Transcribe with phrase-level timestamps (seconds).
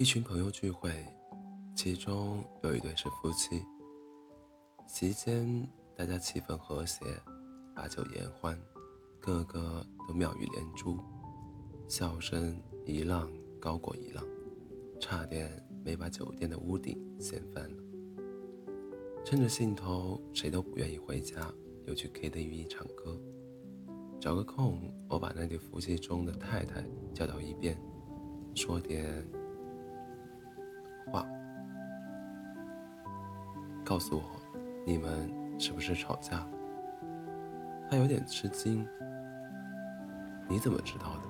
[0.00, 0.90] 一群朋友聚会，
[1.76, 3.62] 其中有一对是夫妻。
[4.86, 7.04] 席间，大家气氛和谐，
[7.76, 8.58] 把酒言欢，
[9.20, 10.98] 个个都妙语连珠，
[11.86, 14.24] 笑声一浪高过一浪，
[14.98, 17.82] 差点没把酒店的屋顶掀翻了。
[19.22, 21.52] 趁着兴头，谁都不愿意回家，
[21.84, 23.20] 又去 KTV 唱歌。
[24.18, 26.82] 找个空，我把那对夫妻中的太太
[27.12, 27.78] 叫到一边，
[28.54, 29.22] 说点。
[33.90, 34.22] 告诉我，
[34.86, 36.46] 你们是不是吵架？
[37.90, 38.86] 他有点吃惊。
[40.48, 41.22] 你怎么知道的？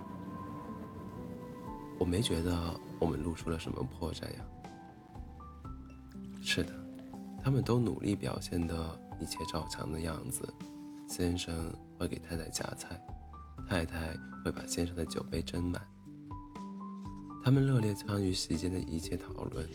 [1.99, 4.45] 我没觉得我们露出了什么破绽呀。
[6.43, 6.75] 是的，
[7.43, 8.77] 他们都努力表现的
[9.19, 10.47] 一切照常的样子。
[11.09, 13.01] 先生会给太太夹菜，
[13.67, 14.15] 太太
[14.45, 15.81] 会把先生的酒杯斟满。
[17.43, 19.67] 他们热烈参与席间的一切讨论，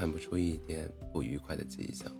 [0.00, 2.10] 看不出一点不愉快的迹象。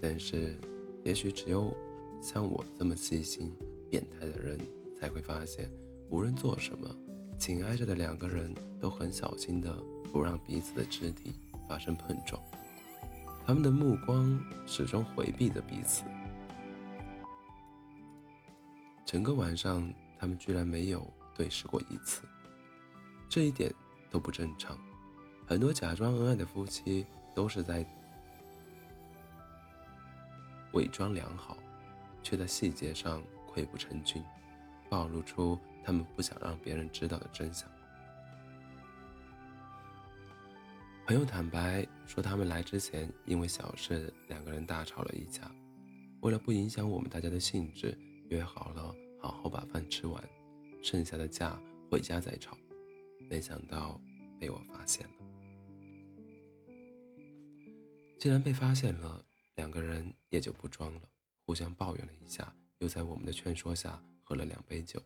[0.00, 0.58] 但是，
[1.04, 1.76] 也许只有
[2.22, 3.52] 像我这么细心、
[3.90, 4.58] 变态的人
[4.98, 5.70] 才会发现，
[6.08, 6.88] 无论做什么，
[7.36, 9.76] 紧挨着的两个人都很小心的
[10.10, 11.34] 不让彼此的肢体
[11.68, 12.42] 发生碰撞。
[13.44, 16.02] 他们的目光始终回避着彼此。
[19.04, 21.06] 整个晚上，他们居然没有
[21.36, 22.22] 对视过一次。
[23.28, 23.70] 这一点
[24.10, 24.78] 都不正常，
[25.46, 27.84] 很多假装恩爱的夫妻都是在
[30.72, 31.56] 伪装良好，
[32.22, 34.24] 却在细节上溃不成军，
[34.88, 37.68] 暴露出他们不想让别人知道的真相。
[41.06, 45.42] 朋友坦白说，他们来之前因为小事两个人大吵了一架，
[46.22, 47.96] 为了不影响我们大家的兴致，
[48.30, 50.24] 约好了好好把饭吃完，
[50.82, 52.56] 剩下的架回家再吵。
[53.28, 54.00] 没想到
[54.40, 55.13] 被我发现了。
[58.24, 59.22] 既然被发现了，
[59.56, 61.02] 两个人也就不装了，
[61.44, 64.98] 互相抱怨了一下，又在我们的劝说下喝了两杯酒。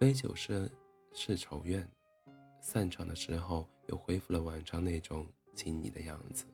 [0.00, 0.72] 杯酒是
[1.12, 1.86] 是仇怨，
[2.58, 6.46] 散场的时候又恢复了往常那种亲昵的样子。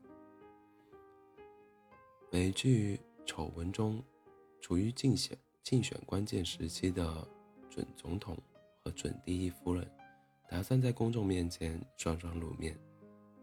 [2.33, 4.03] 美剧丑闻中，
[4.61, 7.25] 处于竞选竞选关键时期的
[7.71, 8.37] 准总统
[8.83, 9.89] 和准第一夫人。
[10.49, 12.77] 打算在公众面前双双露面，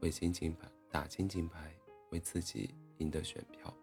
[0.01, 1.73] 为金金牌打金金牌，
[2.09, 3.73] 为自己赢得选票。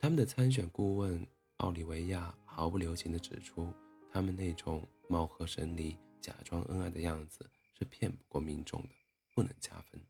[0.00, 1.24] 他们的参选顾问
[1.58, 3.70] 奥利维亚毫不留情地指出，
[4.10, 8.88] 他们那种貌合神离、假装恩爱的样子是骗不过民众的，
[9.34, 10.00] 不能加分，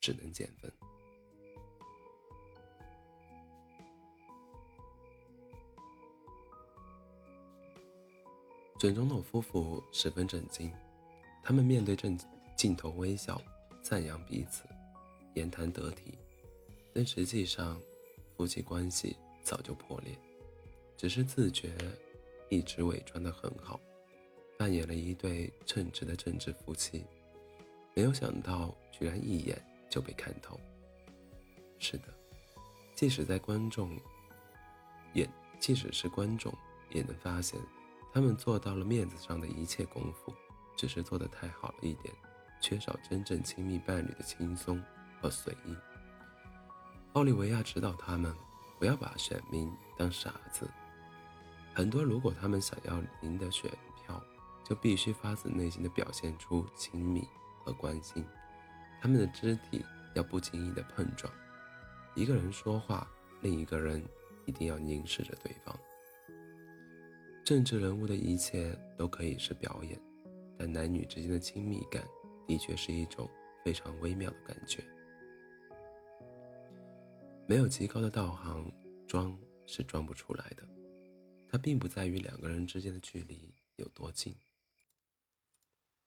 [0.00, 0.72] 只能减分。
[8.78, 10.70] 准总统夫妇十分震惊。
[11.42, 12.18] 他们面对正
[12.56, 13.40] 镜头微笑，
[13.80, 14.64] 赞扬彼此，
[15.36, 16.18] 言谈得体，
[16.92, 17.80] 但实际上，
[18.36, 20.18] 夫妻关系早就破裂，
[20.96, 21.72] 只是自觉
[22.48, 23.78] 一直伪装得很好，
[24.58, 27.04] 扮演了一对称职的政治夫妻。
[27.94, 29.56] 没有想到，居然一眼
[29.88, 30.58] 就被看透。
[31.78, 32.04] 是的，
[32.94, 33.96] 即使在观众
[35.14, 35.28] 也，
[35.60, 36.52] 即使是观众
[36.90, 37.60] 也能发现，
[38.12, 40.34] 他们做到了面子上的一切功夫。
[40.78, 42.14] 只是做得太好了一点，
[42.60, 44.78] 缺少真正亲密伴侣的轻松
[45.20, 45.76] 和随意。
[47.12, 48.34] 奥利维亚指导他们
[48.78, 50.68] 不要把选民当傻子。
[51.74, 53.70] 很多如果他们想要赢得选
[54.04, 54.22] 票，
[54.64, 57.26] 就必须发自内心的表现出亲密
[57.64, 58.24] 和关心。
[59.00, 59.84] 他们的肢体
[60.14, 61.32] 要不经意的碰撞。
[62.14, 63.06] 一个人说话，
[63.42, 64.02] 另一个人
[64.46, 65.78] 一定要凝视着对方。
[67.44, 70.00] 政治人物的一切都可以是表演。
[70.58, 72.02] 但男女之间的亲密感，
[72.46, 73.28] 的确是一种
[73.62, 74.82] 非常微妙的感觉。
[77.46, 78.72] 没有极高的道行，
[79.06, 80.66] 装是装不出来的。
[81.48, 84.34] 它并不在于两个人之间的距离有多近，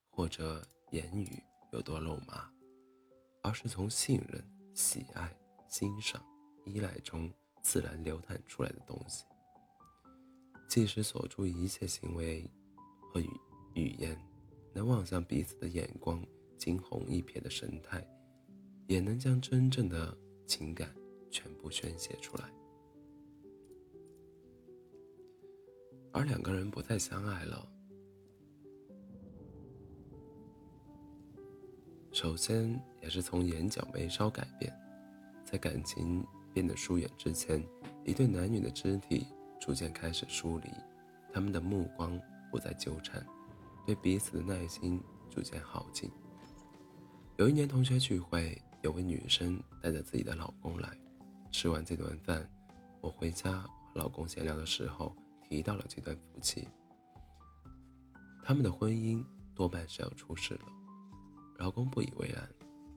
[0.09, 1.41] 或者言语
[1.71, 2.51] 有多肉麻，
[3.41, 4.43] 而是从信任、
[4.73, 5.33] 喜爱、
[5.69, 6.23] 欣赏、
[6.65, 7.31] 依赖中
[7.63, 9.23] 自然流淌出来的东西。
[10.67, 12.49] 即使锁住一切行为
[13.13, 13.29] 和语
[13.75, 14.17] 语言。
[14.71, 16.23] 能望向彼此的眼光，
[16.55, 18.07] 惊鸿一瞥的神态，
[18.87, 20.15] 也能将真正的
[20.45, 20.93] 情感
[21.29, 22.49] 全部宣泄出来。
[26.11, 27.71] 而两个人不再相爱了，
[32.11, 34.73] 首先也是从眼角眉梢改变，
[35.45, 37.63] 在感情变得疏远之前，
[38.03, 39.27] 一对男女的肢体
[39.61, 40.69] 逐渐开始疏离，
[41.31, 42.19] 他们的目光
[42.51, 43.25] 不再纠缠。
[43.85, 46.11] 对彼此的耐心逐渐耗尽，
[47.37, 50.89] 有一年同学聚会，有位女生带着自己的老公来，
[51.51, 52.49] 吃完这顿饭，
[53.01, 55.15] 我回家和老公闲聊的时候
[55.47, 56.67] 提到了这段夫妻，
[58.43, 59.23] 他们的婚姻
[59.55, 60.61] 多半是要出事了。
[61.57, 62.47] 老公不以为然，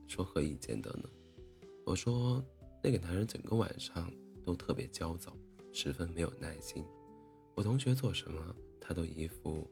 [0.06, 1.08] 说何以见得呢？
[1.84, 2.44] 我说
[2.82, 4.12] 那个男人整个晚上
[4.44, 5.36] 都特别焦躁，
[5.72, 6.84] 十分没有耐心。
[7.54, 9.68] 我同学做什么，他都一副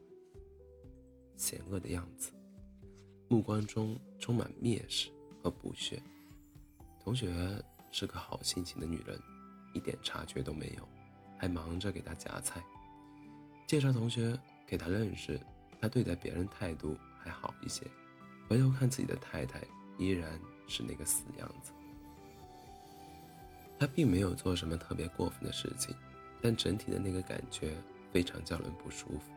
[1.37, 2.31] 险恶的样子，
[3.29, 5.09] 目光中充满蔑视
[5.41, 6.01] 和不屑。
[6.99, 9.19] 同学是个好心情的女人，
[9.73, 10.87] 一点察觉都没有，
[11.37, 12.61] 还忙着给他夹菜。
[13.67, 15.39] 介绍同学给他认识，
[15.79, 17.85] 他对待别人态度还好一些。
[18.47, 19.61] 回头看自己的太太，
[19.97, 21.71] 依然是那个死样子。
[23.79, 25.95] 他并没有做什么特别过分的事情。
[26.43, 27.75] 但整体的那个感觉
[28.11, 29.31] 非常叫人不舒服，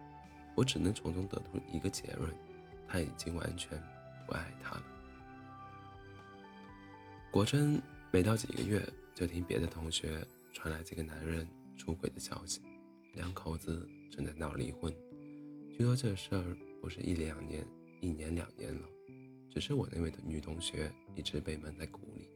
[0.54, 2.34] 我只能从中得出一个结论：
[2.88, 3.78] 他已经完全
[4.26, 4.82] 不爱她了。
[7.30, 7.82] 果真，
[8.14, 8.80] 没到几个月，
[9.12, 11.44] 就听别的同学传来这个男人
[11.76, 12.60] 出轨的消息，
[13.14, 14.94] 两口子正在闹离婚。
[15.72, 17.66] 据说这事儿不是一两年、
[18.00, 18.88] 一年两年了，
[19.50, 22.30] 只是我那位女同学一直被闷在鼓里，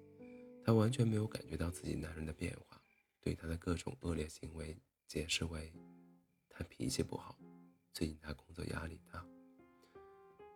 [0.65, 2.77] 她完全没有感觉到自己男人的变化。
[3.21, 4.77] 对他的各种恶劣行为
[5.07, 5.73] 解释为
[6.51, 7.39] 他脾气不好，
[7.93, 9.25] 最近他工作压力大，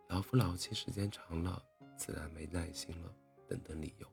[0.09, 1.63] 老夫老妻时间长了，
[1.95, 3.15] 自然没耐心了，
[3.47, 4.12] 等等理由。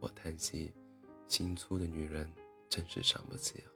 [0.00, 0.72] 我叹息，
[1.28, 2.30] 心粗的女人
[2.68, 3.66] 真是伤不起啊！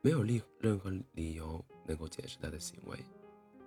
[0.00, 2.98] 没有理任何理由能够解释他的行为。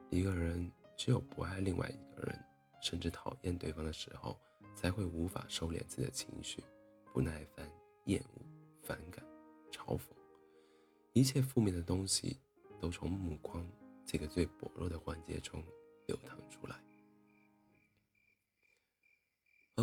[0.09, 2.39] 一个人只有不爱另外一个人，
[2.81, 4.39] 甚至讨厌对方的时候，
[4.75, 6.63] 才会无法收敛自己的情绪，
[7.13, 7.69] 不耐烦、
[8.05, 8.41] 厌恶。
[8.87, 9.25] 反感、
[9.71, 10.01] 嘲讽，
[11.13, 12.39] 一切负面的东西
[12.79, 13.67] 都从目光
[14.05, 15.59] 这个最薄弱的环节中
[16.05, 16.79] 流淌出来。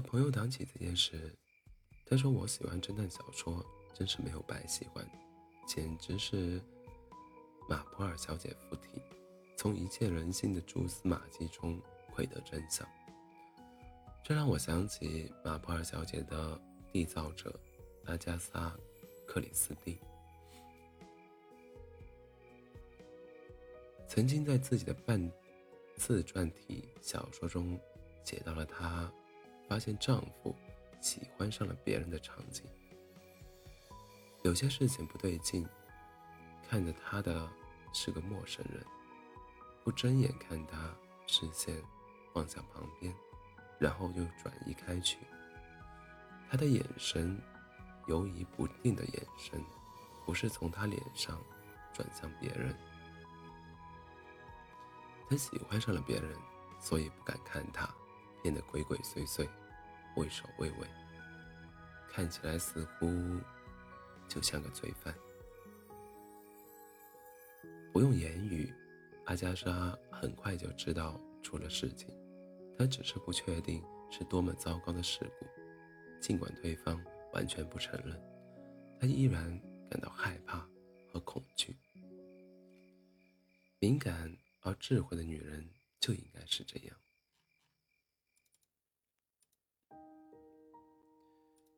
[0.03, 1.35] 朋友谈起这件事，
[2.05, 3.65] 他说：“我喜欢侦探小说，
[3.95, 5.09] 真是没有白喜欢，
[5.67, 6.61] 简直是
[7.69, 9.01] 马普尔小姐附体，
[9.57, 11.81] 从一切人性的蛛丝马迹中
[12.13, 12.87] 窥得真相。”
[14.25, 16.61] 这让我想起马普尔小姐的
[16.93, 17.59] 缔造者
[18.05, 18.77] 阿加莎。
[19.25, 19.99] 克里斯蒂
[24.07, 25.33] 曾经在自己的半
[25.97, 27.81] 自传体小说中
[28.25, 29.11] 写到了她
[29.73, 30.55] 发现丈夫
[31.01, 32.63] 喜欢上了别人的场景。
[34.43, 35.67] 有些事情不对劲，
[36.69, 37.49] 看着他的
[37.95, 38.85] 是个陌生人，
[39.83, 40.95] 不睁眼看他，
[41.27, 41.75] 视线
[42.35, 43.15] 望向旁边，
[43.79, 45.17] 然后又转移开去，
[46.51, 47.41] 他的眼神。
[48.09, 49.65] 犹疑不定的眼神，
[50.27, 51.41] 不是从他脸上
[51.95, 52.77] 转向别人。
[55.31, 56.37] 他喜欢上了别人，
[56.79, 57.89] 所以不敢看他，
[58.43, 59.49] 变得鬼鬼祟祟，
[60.17, 60.87] 畏首畏尾，
[62.11, 63.07] 看起来似乎
[64.29, 65.15] 就像个罪犯。
[67.93, 68.73] 不用言语，
[69.27, 72.09] 阿加莎很快就知道出了事情。
[72.79, 75.47] 她只是不确定是多么糟糕的事故，
[76.21, 77.03] 尽管对方。
[77.33, 78.15] 完全不承认，
[79.01, 79.59] 她依然
[79.89, 80.69] 感到害怕
[81.11, 81.75] 和恐惧。
[83.79, 85.67] 敏感而智慧的女人
[85.99, 86.95] 就应该是这样。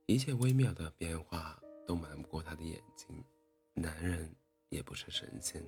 [0.07, 3.25] 一切微妙的变化都瞒不过他的眼睛。
[3.75, 4.35] 男人
[4.69, 5.63] 也不是神仙，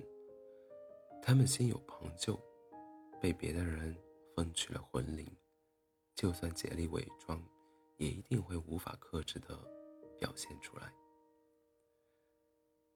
[1.21, 2.39] 他们心有旁骛，
[3.21, 3.95] 被别的人
[4.35, 5.25] 分去了魂灵，
[6.15, 7.41] 就算竭力伪装，
[7.97, 9.57] 也一定会无法克制的。
[10.19, 10.91] 表现出来。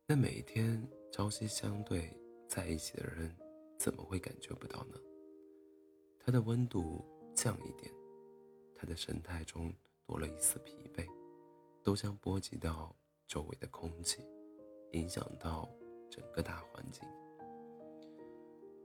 [0.07, 2.11] 那每天朝夕相对
[2.49, 3.37] 在一起的人，
[3.77, 4.97] 怎么会感觉不到呢？
[6.19, 7.05] 他的温度
[7.35, 7.93] 降一点，
[8.75, 9.71] 他的神态中
[10.07, 11.07] 多了一丝疲惫，
[11.83, 12.95] 都将波及到
[13.27, 14.23] 周围的空气，
[14.91, 15.69] 影响到
[16.09, 17.07] 整个大环境。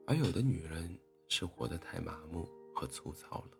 [0.06, 0.98] 而有的女人
[1.28, 3.50] 是活得太麻木和粗糙了，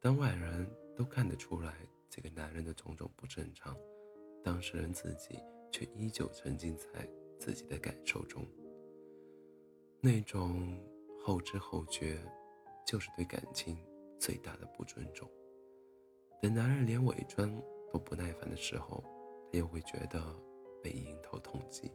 [0.00, 1.74] 当外人都看得出来。
[2.10, 3.76] 这个男人的种种不正常，
[4.44, 5.36] 当事人自己
[5.72, 7.08] 却依旧沉浸在
[7.40, 8.46] 自己的感受中。
[10.00, 10.80] 那种
[11.24, 12.20] 后知后觉，
[12.86, 13.76] 就是对感情
[14.16, 15.28] 最大的不尊重。
[16.40, 17.60] 等男人连伪装
[17.98, 19.02] 不耐烦的时候，
[19.52, 20.20] 他又会觉得
[20.82, 21.90] 被迎头痛击。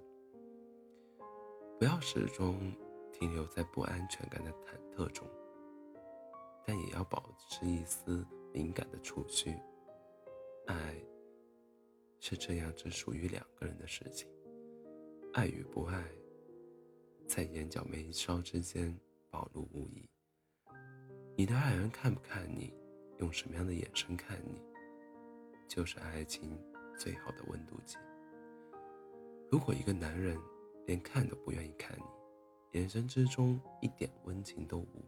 [1.80, 2.72] 不要始终
[3.14, 5.28] 停留在不安全感的忐忑中，
[6.66, 9.54] 但也要保持一丝敏感的触须。
[10.68, 10.96] 爱
[12.20, 14.30] 是这样，只属于两个人的事情。
[15.34, 16.04] 爱与不爱，
[17.28, 18.94] 在眼角眉梢之间
[19.30, 20.10] 暴露无遗。
[21.38, 22.74] 你的爱人看不看你，
[23.20, 24.62] 用什么样的眼神看你，
[25.70, 26.60] 就是爱情
[26.98, 27.96] 最好的温度计。
[29.52, 30.36] 如果一个男人
[30.88, 35.06] 连看都不愿意看你，眼神之中一点温情都无，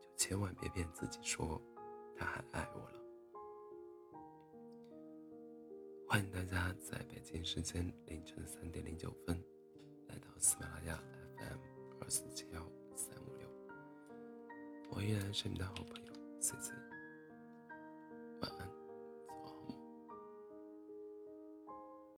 [0.00, 1.60] 就千万别骗自己说
[2.16, 3.00] 他还爱我了。
[6.08, 9.36] 欢迎大家在北京时间凌晨三点零九分
[10.08, 11.02] 来到喜马拉雅
[11.36, 11.58] FM
[12.00, 13.46] 二四七幺三五六，
[14.90, 16.72] 我依然是你的好朋友 C C
[18.40, 18.83] 晚安。